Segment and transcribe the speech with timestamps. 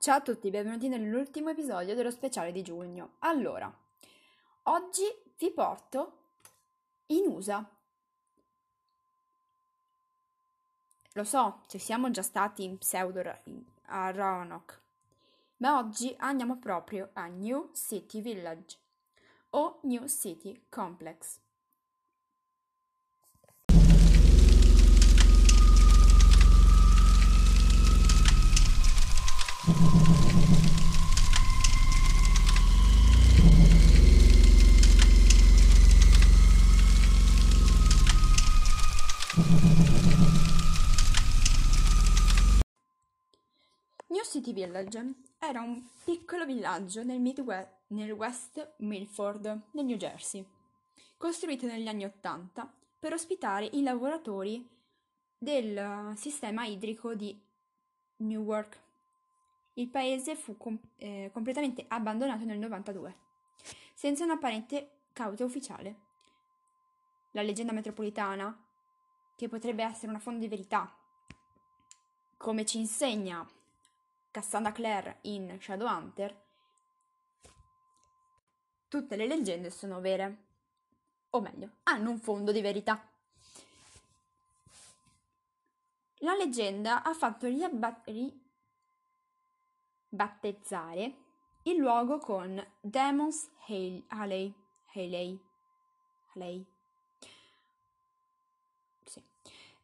[0.00, 3.12] Ciao a tutti, benvenuti nell'ultimo episodio dello speciale di giugno.
[3.20, 3.72] Allora,
[4.64, 5.04] oggi
[5.38, 6.16] vi porto
[7.06, 7.64] in USA.
[11.12, 13.22] Lo so, ci siamo già stati in pseudo
[13.84, 14.80] a Roanoke,
[15.58, 18.76] ma oggi andiamo proprio a New City Village
[19.50, 21.38] o New City Complex.
[44.06, 50.44] New City Village era un piccolo villaggio nel, Midwest, nel West Milford, nel New Jersey,
[51.16, 54.68] costruito negli anni Ottanta per ospitare i lavoratori
[55.38, 57.40] del sistema idrico di
[58.16, 58.89] Newark.
[59.80, 63.16] Il paese fu com- eh, completamente abbandonato nel 92,
[63.94, 66.08] senza un'apparente causa ufficiale.
[67.30, 68.62] La leggenda metropolitana,
[69.34, 70.94] che potrebbe essere una fonte di verità,
[72.36, 73.48] come ci insegna
[74.30, 76.42] Cassandra Clare in Shadowhunter,
[78.86, 80.36] tutte le leggende sono vere,
[81.30, 83.02] o meglio, hanno un fondo di verità.
[86.18, 87.46] La leggenda ha fatto
[90.10, 91.14] ribattezzare
[91.62, 94.04] il luogo con Demons Haley.
[94.94, 95.40] Haley.
[96.34, 96.64] Haley.
[99.04, 99.22] Sì.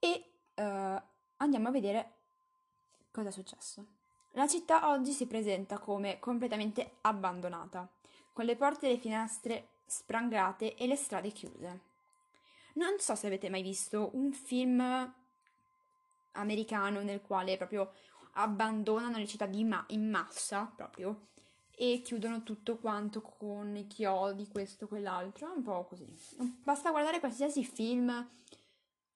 [0.00, 0.24] E
[0.56, 1.00] uh,
[1.36, 2.12] andiamo a vedere
[3.10, 3.96] cosa è successo.
[4.32, 7.88] La città oggi si presenta come completamente abbandonata,
[8.32, 11.86] con le porte e le finestre sprangate e le strade chiuse.
[12.74, 15.14] Non so se avete mai visto un film
[16.32, 17.92] americano nel quale proprio
[18.40, 21.28] abbandonano le città ma- in massa proprio
[21.70, 26.06] e chiudono tutto quanto con i chiodi, questo, quell'altro, un po' così.
[26.62, 28.28] Basta guardare qualsiasi film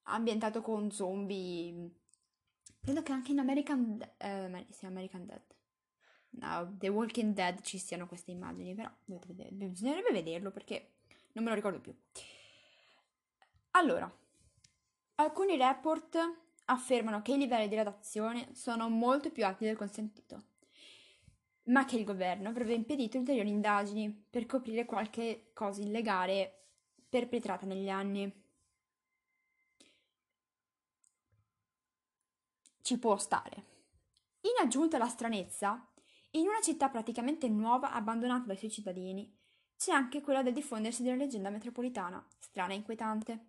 [0.05, 1.91] ambientato con zombie.
[2.81, 5.43] Credo che anche in American, eh, sì, American Dead.
[6.31, 10.93] No, The Walking Dead ci siano queste immagini, però bisognerebbe vederlo perché
[11.33, 11.95] non me lo ricordo più.
[13.73, 14.11] Allora,
[15.17, 16.17] alcuni report
[16.67, 20.45] affermano che i livelli di radiazione sono molto più alti del consentito,
[21.65, 26.69] ma che il governo avrebbe impedito ulteriori indagini per coprire qualche cosa illegale
[27.09, 28.41] perpetrata negli anni.
[32.81, 33.71] Ci può stare.
[34.41, 35.89] In aggiunta alla stranezza,
[36.31, 39.39] in una città praticamente nuova abbandonata dai suoi cittadini,
[39.77, 43.47] c'è anche quella del diffondersi della leggenda metropolitana, strana e inquietante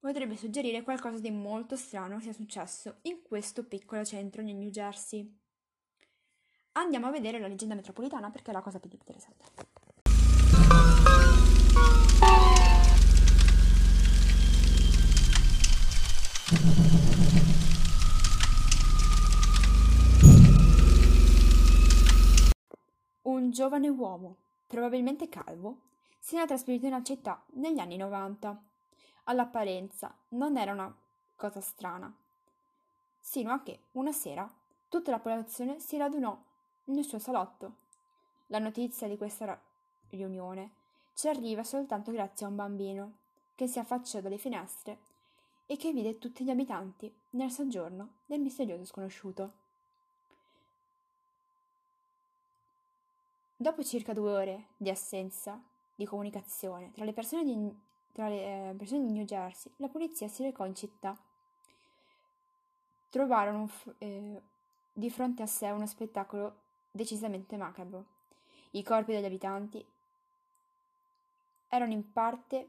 [0.00, 5.38] potrebbe suggerire qualcosa di molto strano sia successo in questo piccolo centro nel New Jersey.
[6.72, 9.44] Andiamo a vedere la leggenda metropolitana perché è la cosa più interessante.
[23.22, 24.36] Un giovane uomo,
[24.66, 25.80] probabilmente calvo,
[26.18, 28.69] si era trasferito in una città negli anni 90
[29.24, 30.94] all'apparenza non era una
[31.36, 32.12] cosa strana,
[33.18, 34.50] sino a che una sera
[34.88, 36.36] tutta la popolazione si radunò
[36.84, 37.74] nel suo salotto.
[38.48, 39.58] La notizia di questa
[40.10, 40.70] riunione
[41.14, 43.12] ci arriva soltanto grazie a un bambino
[43.54, 44.98] che si affacciò dalle finestre
[45.66, 49.52] e che vide tutti gli abitanti nel soggiorno del misterioso sconosciuto.
[53.56, 55.62] Dopo circa due ore di assenza
[55.94, 57.54] di comunicazione tra le persone di
[58.12, 61.16] tra le eh, persone di New Jersey, la polizia si recò in città.
[63.08, 64.40] Trovarono eh,
[64.92, 66.54] di fronte a sé uno spettacolo
[66.90, 68.04] decisamente macabro.
[68.72, 69.84] I corpi degli abitanti
[71.68, 72.68] erano in parte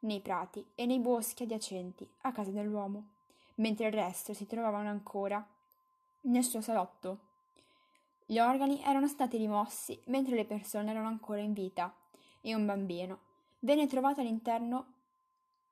[0.00, 3.08] nei prati e nei boschi adiacenti a casa dell'uomo,
[3.56, 5.44] mentre il resto si trovavano ancora
[6.22, 7.28] nel suo salotto.
[8.26, 11.92] Gli organi erano stati rimossi mentre le persone erano ancora in vita
[12.40, 13.28] e un bambino
[13.60, 14.94] venne trovato all'interno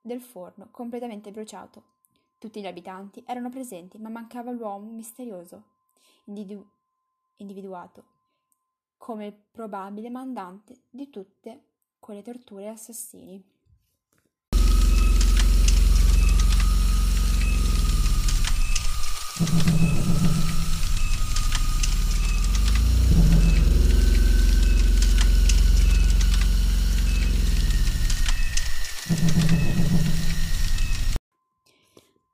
[0.00, 1.96] del forno, completamente bruciato.
[2.38, 5.64] Tutti gli abitanti erano presenti, ma mancava l'uomo misterioso,
[6.25, 6.67] individu-
[7.37, 8.17] individuato
[8.99, 11.62] come il probabile mandante di tutte
[11.99, 13.56] quelle torture e assassini.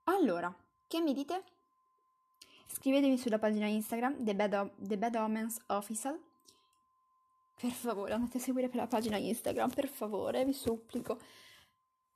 [0.04, 0.54] Allora,
[0.86, 1.44] che mi dite?
[2.66, 6.20] Scrivetemi sulla pagina Instagram The Bad, o- The Bad Omens Official.
[7.56, 11.18] Per favore, andate a seguire per la pagina Instagram, per favore, vi supplico.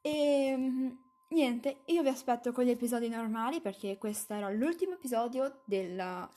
[0.03, 0.91] E mm,
[1.29, 6.29] niente, io vi aspetto con gli episodi normali perché questo era l'ultimo episodio della-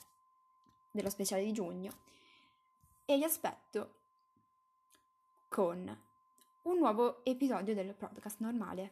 [0.91, 1.91] dello speciale di giugno.
[3.05, 3.95] E vi aspetto
[5.49, 5.99] con
[6.63, 8.91] un nuovo episodio del podcast normale.